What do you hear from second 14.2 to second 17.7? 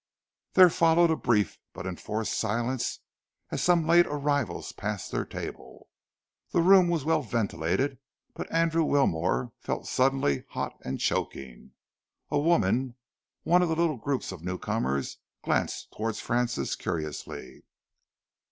of newcomers, glanced towards Francis curiously.